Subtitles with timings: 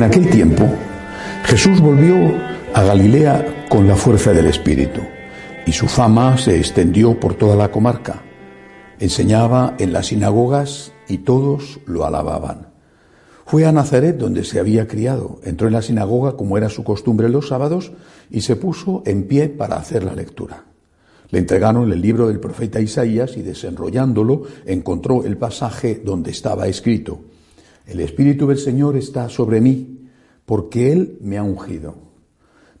[0.00, 0.66] En aquel tiempo,
[1.44, 2.16] Jesús volvió
[2.72, 5.02] a Galilea con la fuerza del Espíritu,
[5.66, 8.22] y su fama se extendió por toda la comarca.
[8.98, 12.68] Enseñaba en las sinagogas y todos lo alababan.
[13.44, 17.28] Fue a Nazaret donde se había criado, entró en la sinagoga como era su costumbre
[17.28, 17.92] los sábados
[18.30, 20.64] y se puso en pie para hacer la lectura.
[21.28, 27.20] Le entregaron el libro del profeta Isaías y desenrollándolo encontró el pasaje donde estaba escrito,
[27.86, 30.08] el Espíritu del Señor está sobre mí,
[30.46, 31.94] porque Él me ha ungido.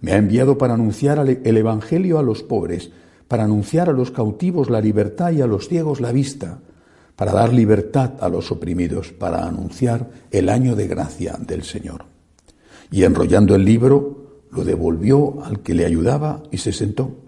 [0.00, 2.90] Me ha enviado para anunciar el Evangelio a los pobres,
[3.28, 6.60] para anunciar a los cautivos la libertad y a los ciegos la vista,
[7.16, 12.06] para dar libertad a los oprimidos, para anunciar el año de gracia del Señor.
[12.90, 17.18] Y enrollando el libro, lo devolvió al que le ayudaba y se sentó.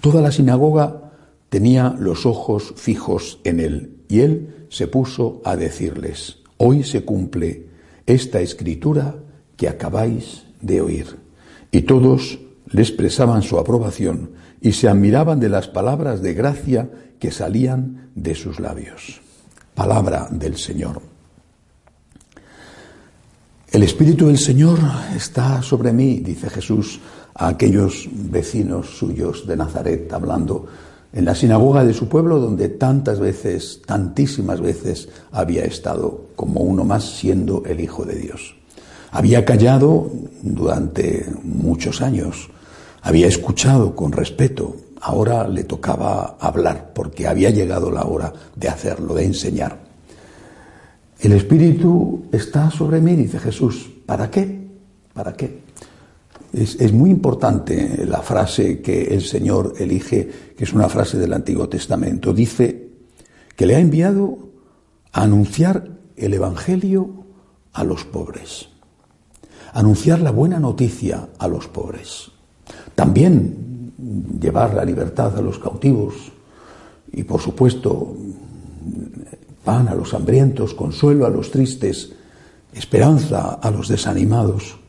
[0.00, 1.12] Toda la sinagoga
[1.48, 7.66] tenía los ojos fijos en él, y él se puso a decirles, Hoy se cumple
[8.06, 9.16] esta escritura
[9.56, 11.18] que acabáis de oír.
[11.72, 12.38] Y todos
[12.70, 18.36] le expresaban su aprobación y se admiraban de las palabras de gracia que salían de
[18.36, 19.20] sus labios.
[19.74, 21.02] Palabra del Señor.
[23.72, 24.78] El Espíritu del Señor
[25.16, 27.00] está sobre mí, dice Jesús
[27.34, 30.68] a aquellos vecinos suyos de Nazaret, hablando
[31.12, 36.84] en la sinagoga de su pueblo donde tantas veces, tantísimas veces había estado como uno
[36.84, 38.56] más siendo el Hijo de Dios.
[39.10, 40.10] Había callado
[40.42, 42.48] durante muchos años,
[43.02, 49.14] había escuchado con respeto, ahora le tocaba hablar porque había llegado la hora de hacerlo,
[49.14, 49.78] de enseñar.
[51.20, 53.90] El Espíritu está sobre mí, dice Jesús.
[54.06, 54.66] ¿Para qué?
[55.12, 55.61] ¿Para qué?
[56.52, 61.68] Es, muy importante la frase que el Señor elige, que es una frase del Antiguo
[61.68, 62.34] Testamento.
[62.34, 62.90] Dice
[63.56, 64.38] que le ha enviado
[65.12, 67.24] a anunciar el Evangelio
[67.72, 68.68] a los pobres,
[69.72, 72.30] anunciar la buena noticia a los pobres,
[72.94, 73.92] también
[74.38, 76.32] llevar la libertad a los cautivos
[77.12, 78.14] y, por supuesto,
[79.64, 82.12] pan a los hambrientos, consuelo a los tristes,
[82.74, 84.81] esperanza a los desanimados.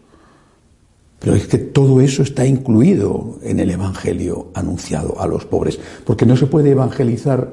[1.23, 6.25] Pero es que todo eso está incluido en el Evangelio anunciado a los pobres, porque
[6.25, 7.49] no se puede evangelizar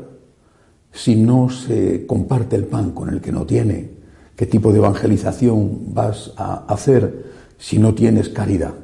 [0.91, 3.92] si no se comparte el pan con el que no tiene.
[4.34, 7.26] ¿Qué tipo de evangelización vas a hacer
[7.59, 8.75] si no tienes caridad?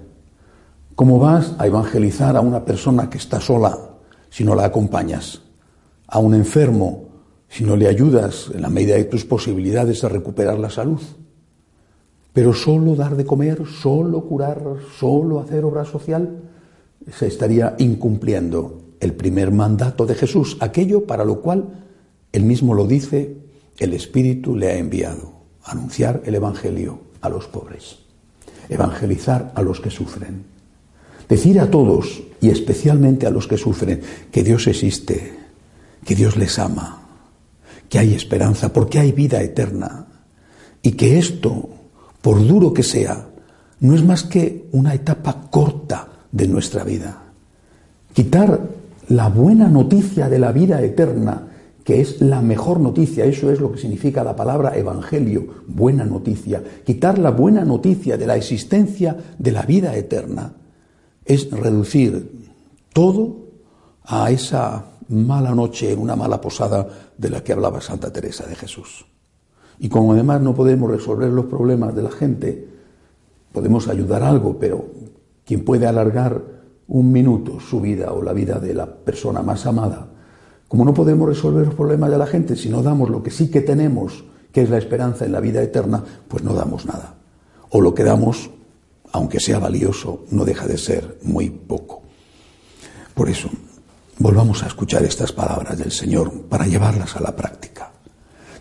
[0.95, 3.77] ¿Cómo vas a evangelizar a una persona que está sola
[4.31, 5.43] si no la acompañas?
[6.07, 7.09] ¿A un enfermo
[7.49, 11.01] si no le ayudas en la medida de tus posibilidades a recuperar la salud?
[12.37, 14.61] Pero solo dar de comer, solo curar,
[15.01, 16.37] solo hacer obra social,
[17.11, 21.87] se estaría incumpliendo el primer mandato de Jesús, aquello para lo cual
[22.33, 23.39] él mismo lo dice,
[23.79, 25.33] el Espíritu le ha enviado,
[25.65, 28.01] anunciar el Evangelio a los pobres,
[28.69, 30.45] evangelizar a los que sufren,
[31.31, 35.39] decir a todos y especialmente a los que sufren que Dios existe,
[36.05, 37.01] que Dios les ama,
[37.89, 40.07] que hay esperanza, porque hay vida eterna
[40.83, 41.71] y que esto
[42.27, 43.25] por duro que sea,
[43.79, 47.23] no es más que una etapa corta de nuestra vida.
[48.13, 48.63] Quitar
[49.11, 51.47] la buena noticia de la vida eterna,
[51.85, 56.61] que es la mejor noticia, eso es lo que significa la palabra evangelio, buena noticia.
[56.85, 60.53] Quitar la buena noticia de la existencia de la vida eterna
[61.25, 62.49] es reducir
[62.93, 63.37] todo
[64.03, 68.57] a esa mala noche en una mala posada de la que hablaba Santa Teresa de
[68.57, 69.07] Jesús.
[69.79, 72.69] Y como además no podemos resolver los problemas de la gente,
[73.53, 74.87] podemos ayudar algo, pero
[75.45, 76.43] quien puede alargar
[76.89, 80.09] un minuto su vida o la vida de la persona más amada,
[80.69, 83.51] como no podemos resolver los problemas de la gente si no damos lo que sí
[83.51, 87.15] que tenemos, que es la esperanza en la vida eterna, pues no damos nada.
[87.71, 88.51] O lo que damos,
[89.13, 92.03] aunque sea valioso, no deja de ser muy poco.
[93.15, 93.49] Por eso,
[94.19, 97.66] volvamos a escuchar estas palabras del Señor para llevarlas a la práctica.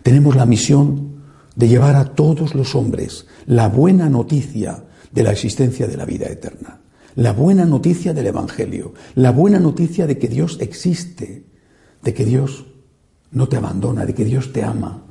[0.05, 1.15] Tenemos la misión
[1.55, 6.27] de llevar a todos los hombres la buena noticia de la existencia de la vida
[6.27, 6.79] eterna.
[7.15, 11.47] La buena noticia del Evangelio, la buena noticia de que Dios existe,
[12.03, 12.67] de que Dios
[13.31, 15.01] no te abandona, de que Dios te ama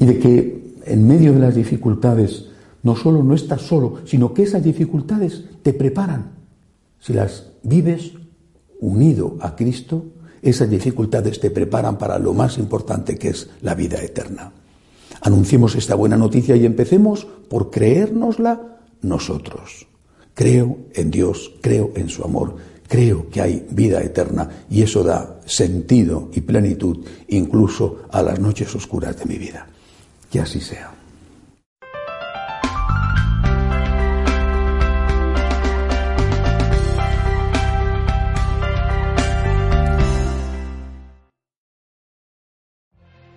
[0.00, 2.46] y de que en medio de las dificultades
[2.82, 6.32] no solo no estás solo, sino que esas dificultades te preparan.
[6.98, 8.14] Si las vives
[8.80, 10.06] unido a Cristo,
[10.42, 14.52] esas dificultades te preparan para lo más importante que es la vida eterna.
[15.22, 19.86] Anunciemos esta buena noticia y empecemos por creérnosla nosotros.
[20.34, 22.56] Creo en Dios, creo en su amor,
[22.86, 28.74] creo que hay vida eterna y eso da sentido y plenitud incluso a las noches
[28.74, 29.66] oscuras de mi vida.
[30.30, 30.95] Que así sea.